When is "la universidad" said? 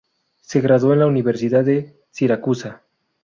1.01-1.63